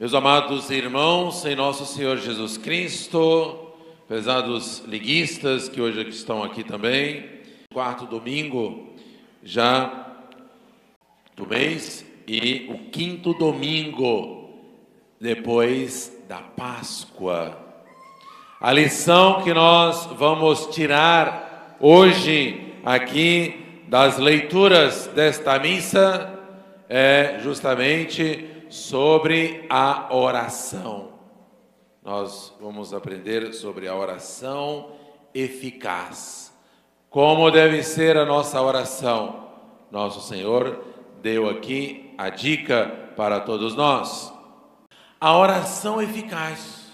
Meus 0.00 0.14
amados 0.14 0.70
irmãos, 0.70 1.44
em 1.44 1.54
nosso 1.54 1.84
Senhor 1.84 2.16
Jesus 2.16 2.56
Cristo, 2.56 3.70
pesados 4.08 4.82
liguistas 4.86 5.68
que 5.68 5.78
hoje 5.78 6.08
estão 6.08 6.42
aqui 6.42 6.64
também, 6.64 7.28
quarto 7.70 8.06
domingo 8.06 8.94
já 9.42 10.06
do 11.36 11.46
mês 11.46 12.02
e 12.26 12.66
o 12.70 12.90
quinto 12.90 13.34
domingo 13.34 14.48
depois 15.20 16.10
da 16.26 16.38
Páscoa. 16.38 17.58
A 18.58 18.72
lição 18.72 19.42
que 19.42 19.52
nós 19.52 20.06
vamos 20.16 20.68
tirar 20.68 21.76
hoje 21.78 22.72
aqui 22.86 23.82
das 23.86 24.16
leituras 24.16 25.08
desta 25.08 25.58
missa 25.58 26.40
é 26.88 27.38
justamente 27.42 28.59
sobre 28.70 29.66
a 29.68 30.14
oração. 30.14 31.14
Nós 32.02 32.54
vamos 32.60 32.94
aprender 32.94 33.52
sobre 33.52 33.88
a 33.88 33.94
oração 33.94 34.92
eficaz. 35.34 36.56
Como 37.10 37.50
deve 37.50 37.82
ser 37.82 38.16
a 38.16 38.24
nossa 38.24 38.62
oração? 38.62 39.50
Nosso 39.90 40.20
Senhor 40.20 40.84
deu 41.20 41.48
aqui 41.48 42.14
a 42.16 42.30
dica 42.30 43.10
para 43.16 43.40
todos 43.40 43.74
nós. 43.74 44.32
A 45.20 45.36
oração 45.36 46.00
eficaz. 46.00 46.92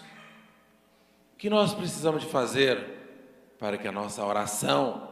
O 1.34 1.36
que 1.36 1.50
nós 1.50 1.74
precisamos 1.74 2.22
de 2.22 2.28
fazer 2.28 2.96
para 3.58 3.76
que 3.76 3.86
a 3.86 3.92
nossa 3.92 4.24
oração 4.24 5.08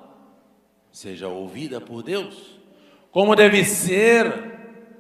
seja 0.91 1.29
ouvida 1.29 1.81
por 1.81 2.03
Deus? 2.03 2.59
Como 3.13 3.37
deve 3.37 3.65
ser 3.65 4.54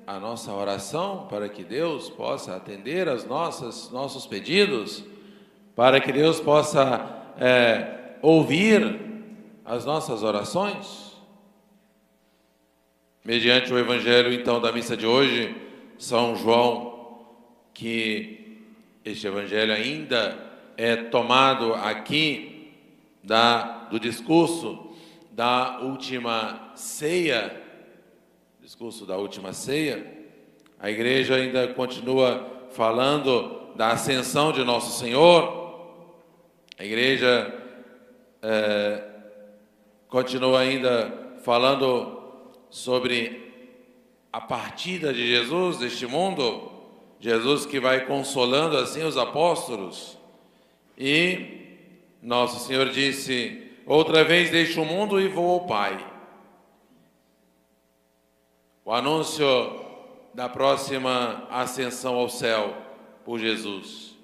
a 0.06 0.18
nossa 0.18 0.52
oração 0.52 1.26
para 1.28 1.48
que 1.48 1.64
Deus 1.64 2.10
possa 2.10 2.56
atender 2.56 3.08
nossas 3.24 3.90
nossos 3.90 4.26
pedidos, 4.26 5.04
para 5.74 6.00
que 6.00 6.12
Deus 6.12 6.40
possa 6.40 7.34
é, 7.38 8.16
ouvir 8.20 9.00
as 9.64 9.84
nossas 9.84 10.22
orações? 10.22 11.14
Mediante 13.24 13.72
o 13.72 13.78
Evangelho, 13.78 14.32
então, 14.32 14.60
da 14.60 14.70
missa 14.70 14.96
de 14.96 15.06
hoje, 15.06 15.56
São 15.98 16.36
João, 16.36 17.24
que 17.72 18.60
este 19.02 19.26
Evangelho 19.26 19.72
ainda 19.72 20.36
é 20.76 20.96
tomado 20.96 21.72
aqui 21.74 22.72
da, 23.22 23.86
do 23.90 23.98
discurso 23.98 24.94
da 25.32 25.80
última 25.80 26.72
ceia 26.74 27.63
discurso 28.64 29.04
da 29.04 29.18
última 29.18 29.52
ceia, 29.52 30.10
a 30.80 30.90
igreja 30.90 31.34
ainda 31.34 31.68
continua 31.74 32.66
falando 32.70 33.74
da 33.76 33.88
ascensão 33.88 34.52
de 34.52 34.64
Nosso 34.64 34.98
Senhor, 34.98 35.92
a 36.78 36.82
igreja 36.82 37.54
é, 38.40 39.04
continua 40.08 40.60
ainda 40.60 41.12
falando 41.42 42.22
sobre 42.70 43.52
a 44.32 44.40
partida 44.40 45.12
de 45.12 45.26
Jesus 45.26 45.76
deste 45.76 46.06
mundo, 46.06 46.72
Jesus 47.20 47.66
que 47.66 47.78
vai 47.78 48.06
consolando 48.06 48.78
assim 48.78 49.04
os 49.04 49.18
apóstolos, 49.18 50.16
e 50.96 51.66
Nosso 52.22 52.66
Senhor 52.66 52.88
disse: 52.88 53.62
Outra 53.84 54.24
vez 54.24 54.48
deixo 54.50 54.80
o 54.80 54.86
mundo 54.86 55.20
e 55.20 55.28
vou 55.28 55.50
ao 55.50 55.66
Pai 55.66 56.13
o 58.84 58.92
anúncio 58.92 59.46
da 60.34 60.46
próxima 60.46 61.46
ascensão 61.50 62.16
ao 62.16 62.28
céu 62.28 62.76
por 63.24 63.38
Jesus. 63.38 64.14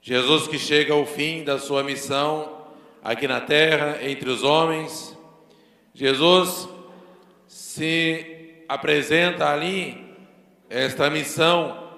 Jesus 0.00 0.48
que 0.48 0.58
chega 0.58 0.94
ao 0.94 1.04
fim 1.04 1.44
da 1.44 1.58
sua 1.58 1.84
missão 1.84 2.66
aqui 3.04 3.28
na 3.28 3.42
terra, 3.42 3.98
entre 4.02 4.30
os 4.30 4.42
homens. 4.42 5.16
Jesus 5.92 6.66
se 7.46 8.64
apresenta 8.66 9.50
ali, 9.50 10.02
esta 10.70 11.10
missão, 11.10 11.90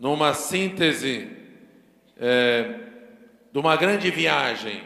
numa 0.00 0.32
síntese 0.32 1.28
é, 2.18 2.74
de 3.52 3.58
uma 3.58 3.76
grande 3.76 4.10
viagem 4.10 4.82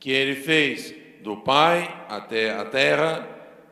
que 0.00 0.10
ele 0.10 0.36
fez 0.36 0.94
do 1.22 1.36
Pai 1.36 2.06
até 2.08 2.50
a 2.50 2.64
terra 2.64 3.28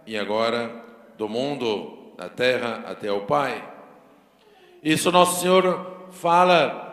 e 0.07 0.19
agora 0.19 0.86
do 1.17 1.29
mundo, 1.29 2.13
da 2.17 2.29
terra 2.29 2.85
até 2.87 3.11
o 3.11 3.23
Pai. 3.23 3.63
Isso 4.83 5.11
nosso 5.11 5.41
Senhor 5.41 6.09
fala 6.13 6.85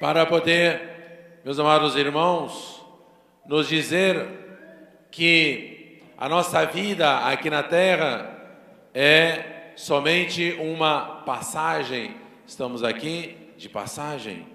para 0.00 0.24
poder, 0.26 1.40
meus 1.44 1.58
amados 1.58 1.96
irmãos, 1.96 2.84
nos 3.46 3.68
dizer 3.68 4.26
que 5.10 6.00
a 6.16 6.28
nossa 6.28 6.64
vida 6.64 7.18
aqui 7.26 7.50
na 7.50 7.62
terra 7.62 8.34
é 8.94 9.72
somente 9.76 10.52
uma 10.60 11.22
passagem. 11.24 12.14
Estamos 12.46 12.82
aqui 12.82 13.36
de 13.56 13.68
passagem. 13.68 14.46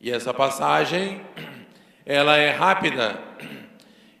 E 0.00 0.10
essa 0.10 0.34
passagem, 0.34 1.20
ela 2.04 2.36
é 2.36 2.50
rápida 2.50 3.18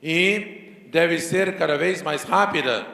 e 0.02 0.86
deve 0.90 1.18
ser 1.18 1.56
cada 1.56 1.76
vez 1.76 2.02
mais 2.02 2.24
rápida 2.24 2.86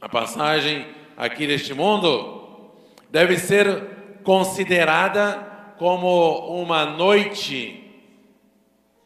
a 0.00 0.08
passagem 0.08 0.86
aqui 1.16 1.46
neste 1.46 1.74
mundo 1.74 2.70
deve 3.10 3.36
ser 3.38 4.20
considerada 4.24 5.74
como 5.78 6.60
uma 6.60 6.86
noite 6.86 7.76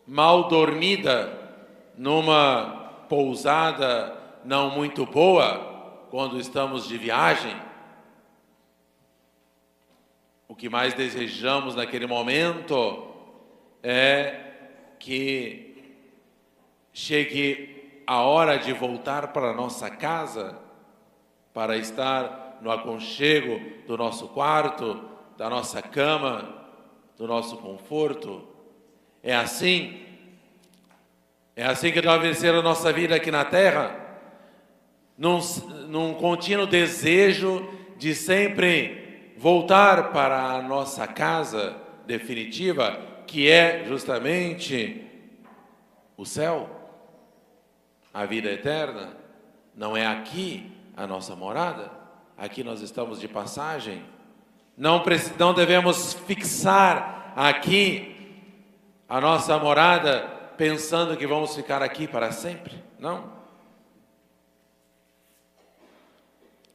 mal 0.07 0.49
dormida 0.49 1.37
numa 1.97 3.07
pousada 3.09 4.17
não 4.45 4.71
muito 4.71 5.05
boa 5.05 6.07
quando 6.11 6.39
estamos 6.39 6.87
de 6.87 6.97
viagem. 6.97 7.57
O 10.47 10.55
que 10.55 10.69
mais 10.69 10.95
desejamos 10.95 11.75
naquele 11.75 12.07
momento 12.07 13.09
é 13.83 14.41
que 15.01 15.97
chegue 16.93 18.03
a 18.07 18.21
hora 18.21 18.59
de 18.59 18.73
voltar 18.73 19.29
para 19.33 19.53
nossa 19.53 19.91
casa 19.91 20.64
para 21.55 21.77
estar 21.77 22.59
no 22.61 22.71
aconchego 22.71 23.61
do 23.87 23.97
nosso 23.97 24.29
quarto, 24.29 25.01
da 25.39 25.49
nossa 25.49 25.81
cama, 25.81 26.67
do 27.17 27.29
nosso 27.29 27.57
conforto. 27.59 28.47
É 29.23 29.35
assim, 29.35 30.03
é 31.55 31.65
assim 31.65 31.93
que 31.93 32.03
deve 32.03 32.35
ser 32.35 32.53
a 32.55 32.61
nossa 32.61 32.93
vida 32.93 33.15
aqui 33.15 33.31
na 33.31 33.45
terra, 33.45 33.97
num, 35.17 35.39
num 35.89 36.15
contínuo 36.15 36.67
desejo 36.67 37.67
de 37.97 38.15
sempre 38.17 39.33
voltar 39.37 40.11
para 40.11 40.55
a 40.55 40.63
nossa 40.63 41.07
casa 41.07 41.77
definitiva, 42.05 43.01
que 43.29 43.49
é 43.49 43.85
justamente 43.87 45.07
o 46.17 46.25
céu, 46.25 46.69
a 48.13 48.27
vida 48.27 48.51
eterna. 48.51 49.17
Não 49.75 49.97
é 49.97 50.07
aqui 50.07 50.73
a 50.97 51.07
nossa 51.07 51.35
morada. 51.35 51.91
Aqui 52.37 52.65
nós 52.65 52.81
estamos 52.81 53.21
de 53.21 53.29
passagem. 53.29 54.03
Não, 54.77 55.03
não 55.39 55.55
devemos 55.55 56.15
fixar 56.27 57.33
aqui 57.37 58.15
a 59.09 59.21
nossa 59.21 59.59
morada 59.59 60.21
pensando 60.57 61.17
que 61.17 61.27
vamos 61.27 61.55
ficar 61.55 61.83
aqui 61.83 62.07
para 62.07 62.33
sempre. 62.33 62.83
Não. 62.99 63.33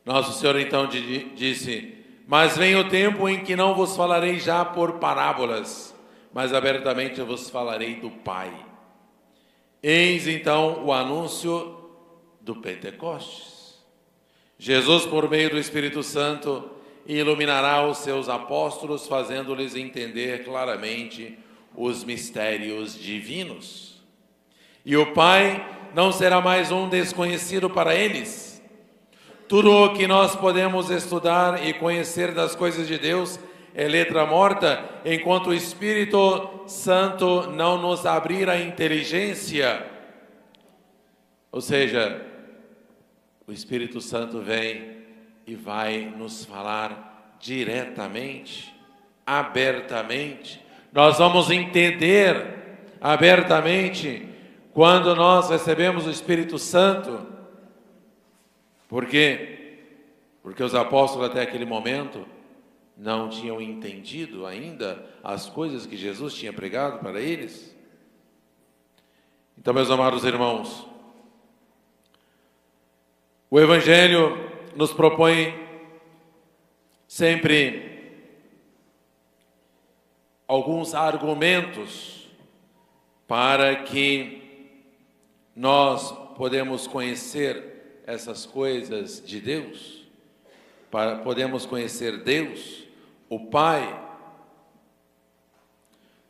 Nosso 0.06 0.40
Senhor 0.40 0.58
então 0.60 0.88
disse: 0.88 1.96
Mas 2.28 2.58
vem 2.58 2.76
o 2.76 2.90
tempo 2.90 3.28
em 3.28 3.44
que 3.44 3.56
não 3.56 3.76
vos 3.76 3.96
falarei 3.96 4.40
já 4.40 4.64
por 4.64 4.94
parábolas, 4.94 5.94
mas 6.34 6.54
abertamente 6.54 7.22
vos 7.22 7.50
falarei 7.50 7.96
do 7.96 8.10
Pai. 8.10 8.54
Eis 9.82 10.28
então 10.28 10.86
o 10.86 10.94
anúncio 10.94 11.78
do 12.42 12.56
Pentecostes. 12.56 13.59
Jesus, 14.62 15.06
por 15.06 15.30
meio 15.30 15.50
do 15.52 15.58
Espírito 15.58 16.04
Santo, 16.04 16.70
iluminará 17.08 17.88
os 17.88 18.00
seus 18.00 18.28
apóstolos, 18.28 19.08
fazendo-lhes 19.08 19.74
entender 19.74 20.44
claramente 20.44 21.40
os 21.74 22.04
mistérios 22.04 22.94
divinos. 22.94 24.04
E 24.86 24.98
o 24.98 25.14
Pai 25.14 25.66
não 25.96 26.12
será 26.12 26.42
mais 26.42 26.74
um 26.74 26.90
desconhecido 26.90 27.70
para 27.70 27.96
eles. 27.96 28.62
Tudo 29.48 29.72
o 29.72 29.94
que 29.94 30.06
nós 30.06 30.36
podemos 30.36 30.90
estudar 30.90 31.66
e 31.66 31.74
conhecer 31.74 32.34
das 32.34 32.54
coisas 32.54 32.86
de 32.86 32.98
Deus 32.98 33.40
é 33.74 33.88
letra 33.88 34.26
morta, 34.26 34.84
enquanto 35.06 35.52
o 35.52 35.54
Espírito 35.54 36.66
Santo 36.68 37.50
não 37.52 37.82
nos 37.82 38.06
abrir 38.06 38.50
a 38.50 38.60
inteligência. 38.60 39.86
Ou 41.50 41.62
seja, 41.62 42.26
o 43.50 43.52
Espírito 43.52 44.00
Santo 44.00 44.42
vem 44.42 45.00
e 45.48 45.56
vai 45.56 46.06
nos 46.06 46.46
falar 46.46 47.36
diretamente, 47.40 48.72
abertamente. 49.26 50.64
Nós 50.94 51.18
vamos 51.18 51.50
entender 51.50 52.78
abertamente 53.02 54.30
quando 54.72 55.16
nós 55.16 55.50
recebemos 55.50 56.06
o 56.06 56.12
Espírito 56.12 56.60
Santo. 56.60 57.26
Por 58.88 59.08
quê? 59.08 59.80
Porque 60.44 60.62
os 60.62 60.76
apóstolos 60.76 61.28
até 61.28 61.42
aquele 61.42 61.66
momento 61.66 62.28
não 62.96 63.30
tinham 63.30 63.60
entendido 63.60 64.46
ainda 64.46 65.04
as 65.24 65.50
coisas 65.50 65.88
que 65.88 65.98
Jesus 65.98 66.36
tinha 66.36 66.54
pregado 66.54 67.00
para 67.00 67.20
eles. 67.20 67.76
Então, 69.58 69.74
meus 69.74 69.90
amados 69.90 70.24
irmãos, 70.24 70.89
o 73.52 73.60
Evangelho 73.60 74.38
nos 74.76 74.94
propõe 74.94 75.54
sempre 77.08 78.22
alguns 80.48 80.94
argumentos 80.94 82.30
para 83.28 83.76
que 83.78 84.78
nós 85.56 86.12
podemos 86.38 86.86
conhecer 86.86 88.02
essas 88.06 88.46
coisas 88.46 89.24
de 89.26 89.40
Deus, 89.42 90.08
para 90.92 91.18
podemos 91.18 91.66
conhecer 91.66 92.24
Deus, 92.24 92.84
o 93.28 93.48
Pai. 93.48 94.08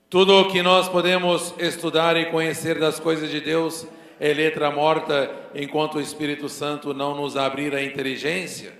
Tudo 0.09 0.39
o 0.39 0.51
que 0.51 0.61
nós 0.61 0.87
podemos 0.87 1.53
estudar 1.59 2.15
e 2.15 2.31
conhecer 2.31 2.79
das 2.79 2.99
coisas 2.99 3.29
de 3.29 3.41
Deus 3.41 3.85
é 4.19 4.33
letra 4.33 4.69
morta 4.69 5.49
enquanto 5.55 5.95
o 5.95 6.01
Espírito 6.01 6.49
Santo 6.49 6.93
não 6.93 7.15
nos 7.15 7.37
abrir 7.37 7.73
a 7.73 7.83
inteligência. 7.83 8.73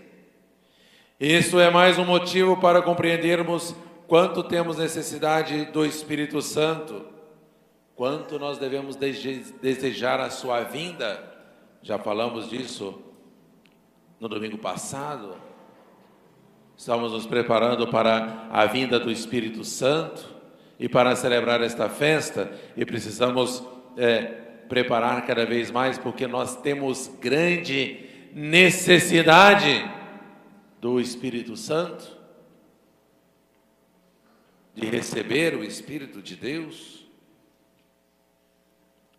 Isso 1.19 1.59
é 1.59 1.69
mais 1.69 1.97
um 1.97 2.05
motivo 2.05 2.57
para 2.57 2.81
compreendermos 2.81 3.75
quanto 4.07 4.43
temos 4.43 4.77
necessidade 4.77 5.65
do 5.65 5.85
Espírito 5.85 6.41
Santo, 6.41 7.05
quanto 7.95 8.37
nós 8.37 8.57
devemos 8.57 8.95
desejar 8.95 10.19
a 10.19 10.29
sua 10.29 10.61
vinda. 10.61 11.23
Já 11.81 11.97
falamos 11.97 12.49
disso 12.49 13.01
no 14.19 14.27
domingo 14.27 14.57
passado. 14.57 15.35
Estamos 16.75 17.11
nos 17.11 17.25
preparando 17.25 17.87
para 17.87 18.47
a 18.51 18.65
vinda 18.65 18.99
do 18.99 19.11
Espírito 19.11 19.63
Santo 19.63 20.33
e 20.79 20.87
para 20.87 21.15
celebrar 21.15 21.61
esta 21.61 21.89
festa 21.89 22.51
e 22.75 22.85
precisamos 22.85 23.61
é, 23.97 24.48
preparar 24.69 25.25
cada 25.25 25.45
vez 25.45 25.71
mais 25.71 25.97
porque 25.97 26.27
nós 26.27 26.55
temos 26.55 27.07
grande 27.19 28.05
necessidade 28.31 29.89
do 30.79 31.01
Espírito 31.01 31.57
Santo, 31.57 32.17
de 34.75 34.85
receber 34.85 35.55
o 35.55 35.63
Espírito 35.63 36.21
de 36.21 36.35
Deus. 36.35 37.05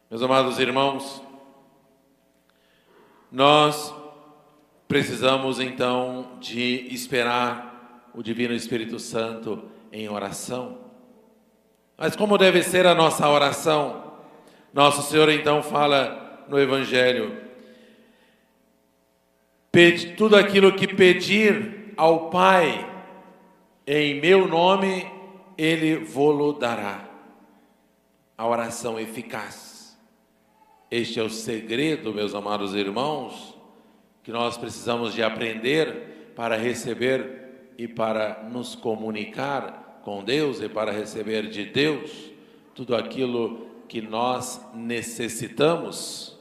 Meus 0.08 0.22
amados 0.22 0.58
irmãos, 0.58 1.22
nós 3.30 3.92
precisamos 4.88 5.60
então 5.60 6.38
de 6.40 6.86
esperar 6.94 8.10
o 8.14 8.22
Divino 8.22 8.54
Espírito 8.54 8.98
Santo 8.98 9.68
em 9.92 10.08
oração. 10.08 10.78
Mas 11.98 12.16
como 12.16 12.38
deve 12.38 12.62
ser 12.62 12.86
a 12.86 12.94
nossa 12.94 13.28
oração? 13.28 14.09
Nosso 14.72 15.02
Senhor 15.02 15.28
então 15.28 15.62
fala 15.62 16.44
no 16.48 16.58
Evangelho 16.58 17.36
tudo 20.16 20.36
aquilo 20.36 20.72
que 20.72 20.86
pedir 20.86 21.92
ao 21.96 22.30
Pai 22.30 22.88
em 23.86 24.20
meu 24.20 24.46
nome, 24.46 25.06
Ele 25.56 25.96
vô-lo 25.96 26.52
dará. 26.52 27.08
A 28.36 28.46
oração 28.46 28.98
eficaz. 28.98 29.98
Este 30.90 31.20
é 31.20 31.22
o 31.22 31.30
segredo, 31.30 32.14
meus 32.14 32.34
amados 32.34 32.74
irmãos, 32.74 33.56
que 34.22 34.32
nós 34.32 34.56
precisamos 34.56 35.14
de 35.14 35.22
aprender 35.22 36.32
para 36.34 36.56
receber 36.56 37.72
e 37.76 37.86
para 37.86 38.44
nos 38.50 38.74
comunicar 38.74 40.00
com 40.04 40.22
Deus 40.22 40.60
e 40.60 40.68
para 40.68 40.92
receber 40.92 41.48
de 41.48 41.64
Deus 41.64 42.30
tudo 42.74 42.96
aquilo 42.96 43.66
que 43.90 44.00
nós 44.00 44.64
necessitamos. 44.72 46.38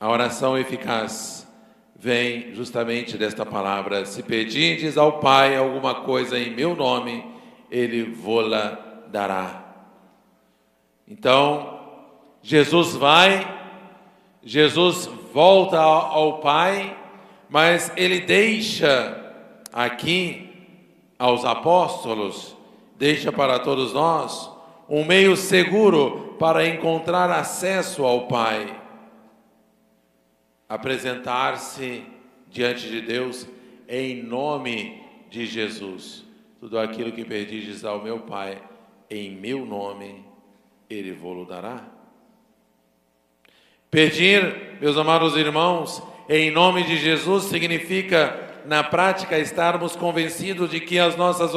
A 0.00 0.10
oração 0.10 0.58
eficaz 0.58 1.46
vem 1.94 2.52
justamente 2.52 3.16
desta 3.16 3.46
palavra: 3.46 4.04
se 4.04 4.24
pedirdes 4.24 4.98
ao 4.98 5.20
Pai 5.20 5.56
alguma 5.56 6.02
coisa 6.02 6.36
em 6.36 6.50
meu 6.50 6.74
nome, 6.74 7.24
Ele 7.70 8.02
vô-la 8.02 9.04
dará. 9.06 9.72
Então, 11.06 11.78
Jesus 12.42 12.96
vai, 12.96 13.46
Jesus 14.42 15.06
volta 15.32 15.78
ao 15.80 16.40
Pai, 16.40 16.98
mas 17.48 17.92
Ele 17.96 18.18
deixa 18.18 19.32
aqui 19.72 20.50
aos 21.16 21.44
apóstolos, 21.44 22.53
deixa 22.96 23.32
para 23.32 23.58
todos 23.58 23.92
nós 23.92 24.50
um 24.88 25.04
meio 25.04 25.36
seguro 25.36 26.36
para 26.38 26.66
encontrar 26.66 27.30
acesso 27.30 28.04
ao 28.04 28.26
Pai 28.26 28.82
apresentar-se 30.68 32.04
diante 32.48 32.88
de 32.88 33.00
Deus 33.00 33.46
em 33.88 34.22
nome 34.22 35.02
de 35.30 35.46
Jesus. 35.46 36.24
Tudo 36.58 36.78
aquilo 36.78 37.12
que 37.12 37.24
pedires 37.24 37.84
ao 37.84 38.02
meu 38.02 38.20
Pai, 38.20 38.60
em 39.10 39.30
meu 39.30 39.64
nome, 39.64 40.24
Ele 40.88 41.12
vos 41.12 41.46
dará. 41.46 41.84
Pedir, 43.90 44.78
meus 44.80 44.96
amados 44.96 45.36
irmãos, 45.36 46.02
em 46.28 46.50
nome 46.50 46.82
de 46.82 46.96
Jesus 46.96 47.44
significa, 47.44 48.62
na 48.66 48.82
prática, 48.82 49.38
estarmos 49.38 49.94
convencidos 49.94 50.70
de 50.70 50.80
que 50.80 50.98
as 50.98 51.14
nossas, 51.16 51.52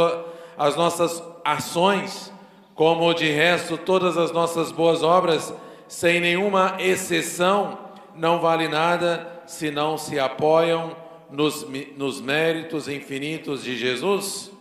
as 0.58 0.76
nossas 0.76 1.24
ações, 1.46 2.34
como 2.74 3.14
de 3.14 3.30
resto 3.30 3.78
todas 3.78 4.18
as 4.18 4.32
nossas 4.32 4.72
boas 4.72 5.04
obras, 5.04 5.54
sem 5.88 6.20
nenhuma 6.20 6.76
exceção, 6.80 7.78
não 8.16 8.40
vale 8.40 8.68
nada 8.68 9.42
se 9.46 9.72
não 9.72 9.98
se 9.98 10.20
apoiam 10.20 10.96
nos, 11.30 11.66
nos 11.96 12.20
méritos 12.20 12.88
infinitos 12.88 13.64
de 13.64 13.78
Jesus? 13.78 14.52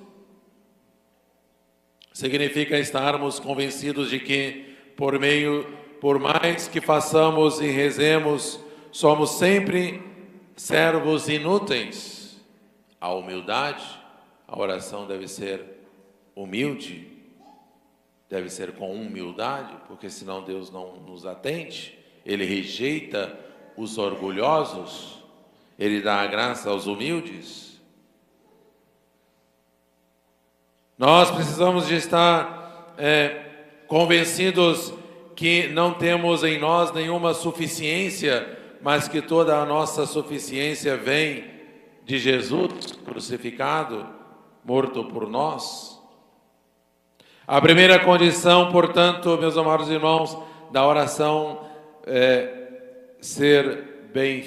Significa 2.12 2.78
estarmos 2.78 3.38
convencidos 3.38 4.10
de 4.10 4.20
que, 4.20 4.76
por 4.96 5.18
meio, 5.18 5.66
por 6.00 6.18
mais 6.18 6.68
que 6.68 6.80
façamos 6.80 7.60
e 7.60 7.66
rezemos, 7.66 8.60
somos 8.90 9.32
sempre 9.32 10.02
servos 10.54 11.28
inúteis. 11.28 12.40
A 12.98 13.12
humildade, 13.12 13.84
a 14.48 14.58
oração 14.58 15.06
deve 15.06 15.28
ser 15.28 15.76
humilde, 16.36 17.08
deve 18.28 18.48
ser 18.50 18.72
com 18.72 18.92
humildade, 18.92 19.74
porque 19.88 20.08
senão 20.08 20.44
Deus 20.44 20.70
não 20.70 20.96
nos 21.00 21.26
atende, 21.26 21.98
Ele 22.24 22.44
rejeita 22.44 23.36
os 23.76 23.98
orgulhosos, 23.98 25.22
ele 25.78 26.00
dá 26.00 26.20
a 26.20 26.26
graça 26.26 26.70
aos 26.70 26.86
humildes. 26.86 27.78
Nós 30.96 31.30
precisamos 31.30 31.86
de 31.86 31.94
estar 31.94 32.94
é, 32.96 33.44
convencidos 33.86 34.94
que 35.34 35.68
não 35.68 35.92
temos 35.92 36.42
em 36.42 36.58
nós 36.58 36.90
nenhuma 36.92 37.34
suficiência, 37.34 38.58
mas 38.80 39.06
que 39.06 39.20
toda 39.20 39.58
a 39.58 39.66
nossa 39.66 40.06
suficiência 40.06 40.96
vem 40.96 41.44
de 42.04 42.18
Jesus 42.18 42.92
crucificado, 43.04 44.08
morto 44.64 45.04
por 45.04 45.28
nós. 45.28 45.95
A 47.48 47.60
condição, 48.00 48.72
portanto, 48.72 49.38
meus 49.38 49.56
amados 49.56 49.88
irmãos, 49.88 50.36
da 50.72 50.84
oração 50.84 51.60
é, 52.04 52.48
ser 53.20 54.08
bem 54.12 54.44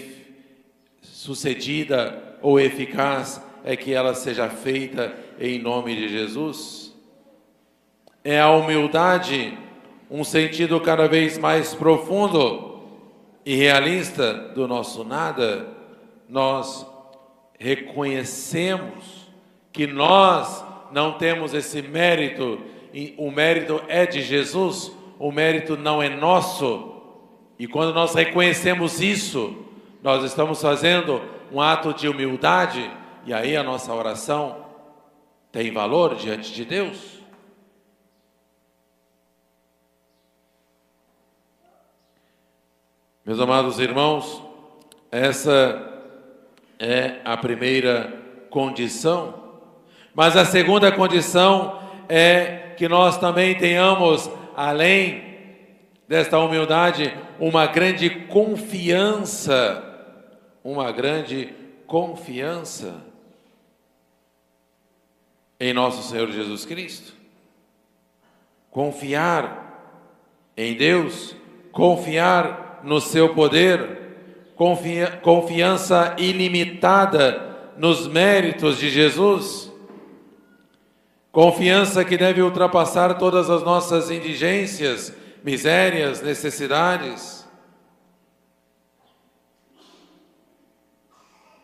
sucedida 1.01 2.37
ou 2.41 2.59
eficaz 2.59 3.41
é 3.63 3.77
que 3.77 3.93
ela 3.93 4.13
seja 4.13 4.49
feita 4.49 5.13
em 5.39 5.59
nome 5.59 5.95
de 5.95 6.09
Jesus? 6.09 6.93
É 8.21 8.41
a 8.41 8.51
humildade 8.51 9.57
um 10.11 10.25
sentido 10.25 10.77
cada 10.81 11.07
vez 11.07 11.37
mais 11.37 11.73
profundo 11.73 12.83
e 13.45 13.55
realista 13.55 14.33
do 14.33 14.67
nosso 14.67 15.05
nada? 15.05 15.67
Nós 16.27 16.85
reconhecemos 17.57 19.31
que 19.71 19.87
nós 19.87 20.65
não 20.91 21.13
temos 21.13 21.53
esse 21.53 21.81
mérito, 21.81 22.59
o 23.17 23.31
mérito 23.31 23.81
é 23.87 24.05
de 24.05 24.21
Jesus, 24.21 24.91
o 25.17 25.31
mérito 25.31 25.77
não 25.77 26.01
é 26.01 26.09
nosso. 26.09 26.95
E 27.57 27.67
quando 27.67 27.93
nós 27.93 28.13
reconhecemos 28.13 29.01
isso, 29.01 29.65
nós 30.01 30.23
estamos 30.23 30.61
fazendo 30.61 31.21
um 31.51 31.61
ato 31.61 31.93
de 31.93 32.07
humildade, 32.07 32.89
e 33.25 33.33
aí 33.33 33.57
a 33.57 33.63
nossa 33.63 33.93
oração 33.93 34.65
tem 35.51 35.71
valor 35.71 36.15
diante 36.15 36.53
de 36.53 36.63
Deus. 36.63 37.19
Meus 43.25 43.39
amados 43.39 43.79
irmãos, 43.79 44.41
essa 45.11 46.01
é 46.79 47.19
a 47.25 47.35
primeira 47.35 48.17
condição, 48.49 49.59
mas 50.15 50.35
a 50.35 50.45
segunda 50.45 50.91
condição 50.91 51.88
é 52.09 52.73
que 52.75 52.89
nós 52.89 53.17
também 53.17 53.55
tenhamos, 53.55 54.29
além 54.55 55.29
desta 56.07 56.39
humildade, 56.39 57.15
uma 57.39 57.67
grande 57.67 58.09
confiança, 58.09 59.83
uma 60.63 60.91
grande 60.91 61.53
confiança 61.85 62.95
em 65.59 65.71
nosso 65.71 66.09
Senhor 66.09 66.31
Jesus 66.31 66.65
Cristo. 66.65 67.13
Confiar 68.71 69.67
em 70.57 70.73
Deus, 70.73 71.35
confiar 71.71 72.81
no 72.83 72.99
seu 72.99 73.33
poder, 73.35 73.99
confia, 74.55 75.11
confiança 75.21 76.15
ilimitada 76.17 77.73
nos 77.77 78.07
méritos 78.07 78.77
de 78.77 78.89
Jesus. 78.89 79.68
Confiança 81.31 82.03
que 82.03 82.17
deve 82.17 82.41
ultrapassar 82.41 83.17
todas 83.17 83.49
as 83.49 83.61
nossas 83.63 84.09
indigências, 84.09 85.13
misérias, 85.43 86.21
necessidades. 86.21 87.47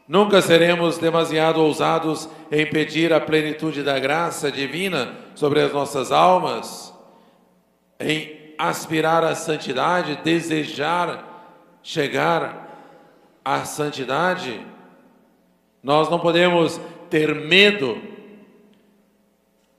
Nunca 0.07 0.39
seremos 0.39 0.99
demasiado 0.99 1.59
ousados 1.59 2.29
em 2.51 2.69
pedir 2.69 3.11
a 3.11 3.19
plenitude 3.19 3.81
da 3.81 3.97
graça 3.97 4.51
divina 4.51 5.15
sobre 5.33 5.59
as 5.61 5.73
nossas 5.73 6.11
almas, 6.11 6.93
em 7.99 8.53
aspirar 8.59 9.23
à 9.23 9.33
santidade, 9.33 10.19
desejar 10.23 11.33
chegar 11.81 12.65
à 13.43 13.65
santidade. 13.65 14.63
Nós 15.81 16.07
não 16.07 16.19
podemos 16.19 16.79
ter 17.09 17.33
medo 17.33 18.14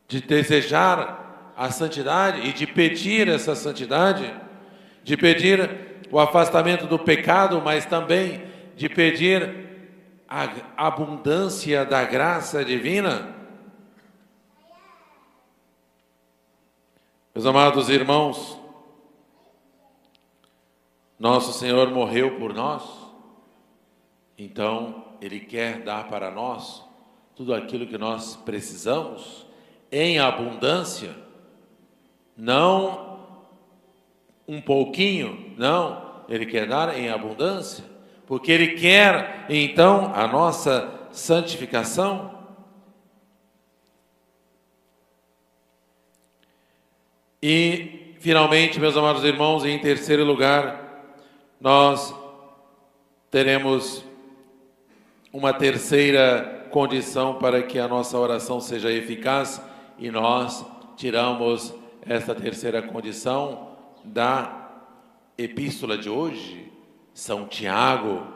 de 0.09 0.21
desejar 0.21 1.53
a 1.57 1.71
santidade 1.71 2.47
e 2.47 2.53
de 2.53 2.67
pedir 2.67 3.29
essa 3.29 3.55
santidade, 3.55 4.33
de 5.03 5.17
pedir 5.17 6.05
o 6.11 6.19
afastamento 6.19 6.87
do 6.87 6.99
pecado, 6.99 7.61
mas 7.63 7.87
também 7.87 8.43
de 8.77 8.89
pedir 8.89 9.67
a 10.29 10.87
abundância 10.87 11.85
da 11.85 12.05
graça 12.05 12.65
divina? 12.65 13.35
Meus 17.35 17.47
amados 17.47 17.89
irmãos, 17.89 18.59
nosso 21.19 21.53
Senhor 21.53 21.91
morreu 21.91 22.39
por 22.39 22.55
nós, 22.55 22.83
então 24.39 25.05
Ele 25.21 25.41
quer 25.41 25.83
dar 25.83 26.09
para 26.09 26.31
nós 26.31 26.85
tudo 27.35 27.55
aquilo 27.55 27.87
que 27.87 27.99
nós 27.99 28.37
precisamos 28.37 29.47
em 29.91 30.19
abundância, 30.19 31.15
não 32.37 33.19
um 34.47 34.61
pouquinho, 34.61 35.55
não, 35.57 36.25
Ele 36.29 36.47
quer 36.47 36.67
dar 36.67 36.97
em 36.99 37.09
abundância? 37.09 37.85
Porque 38.27 38.51
Ele 38.51 38.75
quer 38.75 39.47
então 39.49 40.13
a 40.15 40.27
nossa 40.27 40.93
santificação. 41.11 42.37
E, 47.43 48.17
finalmente, 48.21 48.81
meus 48.81 48.97
amados 48.97 49.23
irmãos, 49.25 49.65
em 49.65 49.79
terceiro 49.79 50.25
lugar, 50.25 51.15
nós 51.61 52.15
teremos 53.31 54.05
uma 55.33 55.53
terceira 55.53 56.67
condição 56.71 57.35
para 57.35 57.63
que 57.63 57.79
a 57.79 57.87
nossa 57.87 58.19
oração 58.19 58.61
seja 58.61 58.91
eficaz 58.91 59.61
e 59.99 60.11
nós 60.11 60.65
tiramos 60.97 61.75
esta 62.03 62.35
terceira 62.35 62.83
condição 62.83 63.71
da 64.05 64.69
epístola 65.37 65.99
de 65.99 66.09
hoje, 66.09 66.73
são 67.13 67.47
Tiago, 67.47 68.27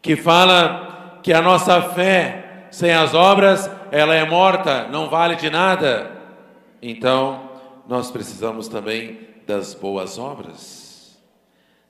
que 0.00 0.16
fala 0.16 1.20
que 1.22 1.32
a 1.32 1.42
nossa 1.42 1.82
fé 1.82 2.66
sem 2.70 2.92
as 2.92 3.14
obras, 3.14 3.70
ela 3.90 4.14
é 4.14 4.24
morta, 4.24 4.88
não 4.88 5.08
vale 5.08 5.36
de 5.36 5.50
nada. 5.50 6.10
Então, 6.82 7.50
nós 7.88 8.10
precisamos 8.10 8.68
também 8.68 9.18
das 9.46 9.74
boas 9.74 10.18
obras. 10.18 11.18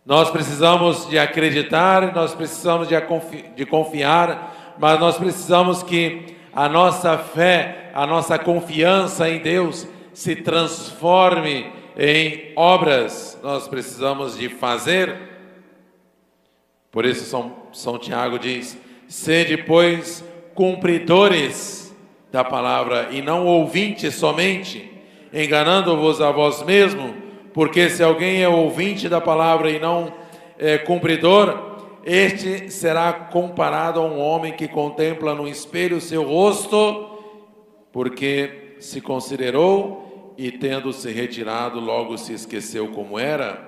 Nós 0.06 0.30
precisamos 0.30 1.08
de 1.08 1.18
acreditar, 1.18 2.14
nós 2.14 2.34
precisamos 2.34 2.88
de, 2.88 2.98
confi 3.02 3.42
de 3.54 3.66
confiar, 3.66 4.76
mas 4.78 4.98
nós 4.98 5.18
precisamos 5.18 5.82
que 5.82 6.37
a 6.58 6.68
nossa 6.68 7.16
fé, 7.16 7.92
a 7.94 8.04
nossa 8.04 8.36
confiança 8.36 9.30
em 9.30 9.38
Deus 9.38 9.86
se 10.12 10.34
transforme 10.34 11.70
em 11.96 12.52
obras. 12.56 13.38
Nós 13.44 13.68
precisamos 13.68 14.36
de 14.36 14.48
fazer 14.48 15.16
por 16.90 17.06
isso 17.06 17.26
São, 17.26 17.52
São 17.72 17.96
Tiago 17.96 18.40
diz: 18.40 18.76
sede, 19.06 19.56
pois, 19.56 20.24
cumpridores 20.52 21.96
da 22.32 22.42
palavra 22.42 23.10
e 23.12 23.22
não 23.22 23.46
ouvintes 23.46 24.16
somente, 24.16 24.90
enganando-vos 25.32 26.20
a 26.20 26.32
vós 26.32 26.60
mesmo, 26.64 27.14
porque 27.54 27.88
se 27.88 28.02
alguém 28.02 28.42
é 28.42 28.48
ouvinte 28.48 29.08
da 29.08 29.20
palavra 29.20 29.70
e 29.70 29.78
não 29.78 30.12
é 30.58 30.76
cumpridor, 30.76 31.67
este 32.10 32.70
será 32.70 33.12
comparado 33.12 34.00
a 34.00 34.02
um 34.02 34.18
homem 34.18 34.54
que 34.54 34.66
contempla 34.66 35.34
no 35.34 35.46
espelho 35.46 36.00
seu 36.00 36.22
rosto, 36.22 37.20
porque 37.92 38.76
se 38.80 39.02
considerou 39.02 40.34
e 40.38 40.50
tendo 40.50 40.90
se 40.90 41.12
retirado, 41.12 41.78
logo 41.78 42.16
se 42.16 42.32
esqueceu 42.32 42.88
como 42.92 43.18
era. 43.18 43.62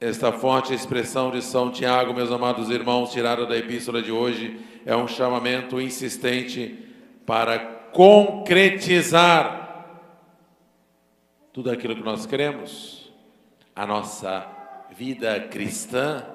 Esta 0.00 0.30
forte 0.30 0.72
expressão 0.72 1.32
de 1.32 1.42
São 1.42 1.72
Tiago, 1.72 2.14
meus 2.14 2.30
amados 2.30 2.70
irmãos, 2.70 3.10
tirada 3.10 3.44
da 3.44 3.56
epístola 3.56 4.00
de 4.00 4.12
hoje, 4.12 4.60
é 4.86 4.94
um 4.94 5.08
chamamento 5.08 5.80
insistente 5.80 6.78
para 7.26 7.58
concretizar 7.92 9.64
tudo 11.52 11.72
aquilo 11.72 11.96
que 11.96 12.02
nós 12.04 12.24
queremos. 12.24 13.12
A 13.74 13.84
nossa 13.84 14.46
vida 14.96 15.40
cristã, 15.40 16.33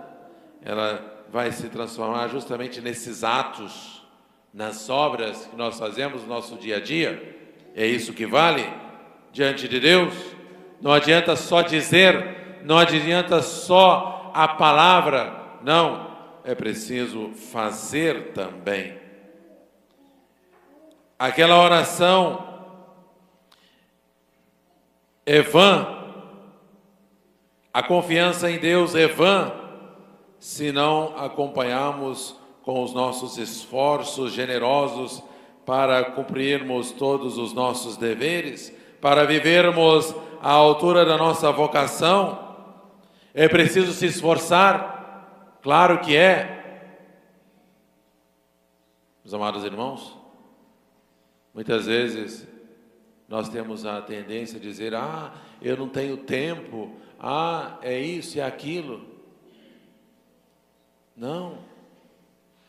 ela 0.63 1.25
vai 1.31 1.51
se 1.51 1.69
transformar 1.69 2.27
justamente 2.27 2.81
nesses 2.81 3.23
atos, 3.23 4.03
nas 4.53 4.89
obras 4.89 5.45
que 5.45 5.55
nós 5.55 5.77
fazemos 5.77 6.23
no 6.23 6.27
nosso 6.27 6.55
dia 6.57 6.77
a 6.77 6.79
dia. 6.79 7.37
É 7.75 7.85
isso 7.85 8.13
que 8.13 8.25
vale 8.25 8.67
diante 9.31 9.67
de 9.67 9.79
Deus. 9.79 10.13
Não 10.81 10.91
adianta 10.91 11.35
só 11.35 11.61
dizer 11.61 12.39
não 12.63 12.77
adianta 12.77 13.41
só 13.41 14.31
a 14.33 14.47
palavra, 14.47 15.57
não, 15.63 16.17
é 16.43 16.53
preciso 16.53 17.29
fazer 17.29 18.31
também. 18.33 18.97
Aquela 21.17 21.61
oração 21.61 22.47
é 25.25 25.41
vã, 25.41 25.95
a 27.73 27.83
confiança 27.83 28.49
em 28.49 28.57
Deus 28.57 28.95
é 28.95 29.07
vã, 29.07 29.53
se 30.39 30.72
não 30.72 31.17
acompanharmos 31.17 32.36
com 32.63 32.84
os 32.84 32.93
nossos 32.93 33.38
esforços 33.38 34.34
generosos 34.34 35.24
para 35.65 36.03
cumprirmos 36.03 36.91
todos 36.91 37.38
os 37.38 37.53
nossos 37.53 37.98
deveres, 37.98 38.74
para 39.01 39.25
vivermos 39.25 40.15
à 40.41 40.51
altura 40.51 41.05
da 41.05 41.17
nossa 41.17 41.51
vocação 41.51 42.50
é 43.34 43.48
preciso 43.48 43.93
se 43.93 44.08
esforçar? 44.08 45.58
Claro 45.62 46.00
que 46.01 46.15
é. 46.15 46.91
Meus 49.24 49.34
amados 49.34 49.63
irmãos, 49.63 50.17
muitas 51.53 51.86
vezes 51.86 52.48
nós 53.27 53.48
temos 53.48 53.86
a 53.86 54.01
tendência 54.01 54.58
a 54.58 54.62
dizer: 54.62 54.96
ah, 54.96 55.31
eu 55.62 55.77
não 55.77 55.88
tenho 55.88 56.17
tempo, 56.17 56.96
ah, 57.19 57.77
é 57.81 58.00
isso 58.00 58.38
e 58.38 58.41
é 58.41 58.46
aquilo. 58.46 59.18
Não, 61.19 61.59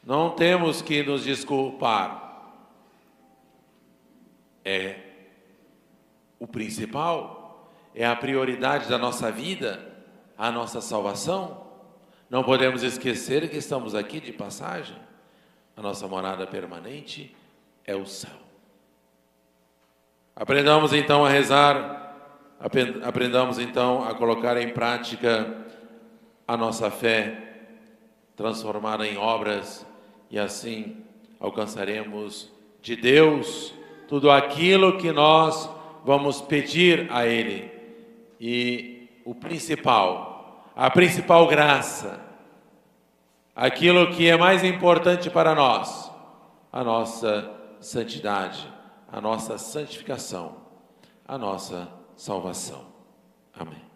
não 0.04 0.30
temos 0.30 0.82
que 0.82 1.02
nos 1.04 1.22
desculpar. 1.22 2.28
É 4.64 4.96
o 6.38 6.46
principal, 6.46 7.72
é 7.94 8.04
a 8.04 8.14
prioridade 8.14 8.88
da 8.88 8.98
nossa 8.98 9.30
vida 9.30 9.88
a 10.40 10.50
nossa 10.50 10.80
salvação, 10.80 11.68
Não 12.30 12.42
podemos 12.42 12.82
esquecer 12.82 13.50
que 13.50 13.56
estamos 13.56 13.94
aqui 13.94 14.20
de 14.20 14.32
passagem. 14.32 14.96
A 15.76 15.82
nossa 15.82 16.06
morada 16.06 16.46
permanente 16.46 17.36
é 17.84 17.94
o 17.94 18.06
céu. 18.06 18.30
Aprendamos 20.34 20.92
então 20.92 21.24
a 21.24 21.28
rezar, 21.28 22.16
aprendamos 23.02 23.58
então 23.58 24.04
a 24.04 24.14
colocar 24.14 24.56
em 24.56 24.72
prática 24.72 25.66
a 26.46 26.56
nossa 26.56 26.90
fé, 26.90 27.49
transformada 28.40 29.06
em 29.06 29.18
obras, 29.18 29.86
e 30.30 30.38
assim 30.38 30.96
alcançaremos 31.38 32.50
de 32.80 32.96
Deus 32.96 33.74
tudo 34.08 34.30
aquilo 34.30 34.96
que 34.96 35.12
nós 35.12 35.68
vamos 36.02 36.40
pedir 36.40 37.06
a 37.12 37.26
Ele. 37.26 37.70
E 38.40 39.10
o 39.26 39.34
principal, 39.34 40.72
a 40.74 40.88
principal 40.88 41.46
graça, 41.48 42.18
aquilo 43.54 44.10
que 44.14 44.26
é 44.26 44.38
mais 44.38 44.64
importante 44.64 45.28
para 45.28 45.54
nós, 45.54 46.10
a 46.72 46.82
nossa 46.82 47.50
santidade, 47.78 48.66
a 49.12 49.20
nossa 49.20 49.58
santificação, 49.58 50.56
a 51.28 51.36
nossa 51.36 51.86
salvação. 52.16 52.86
Amém. 53.52 53.82